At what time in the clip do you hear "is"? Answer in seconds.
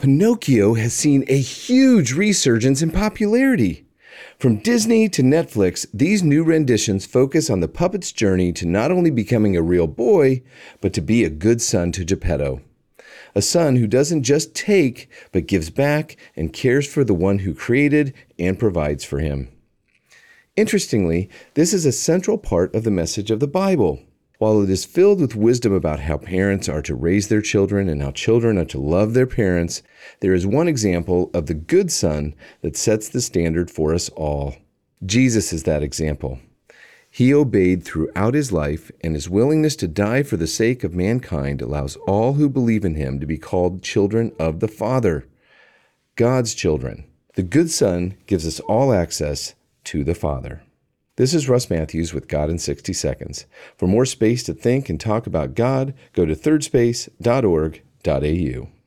21.74-21.84, 24.70-24.86, 30.32-30.46, 35.52-35.64, 51.34-51.50